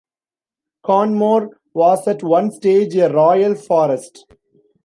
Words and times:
Quernmore 0.83 1.51
was 1.75 2.07
at 2.07 2.23
one 2.23 2.49
stage 2.49 2.95
a 2.95 3.07
Royal 3.13 3.53
Forest. 3.53 4.25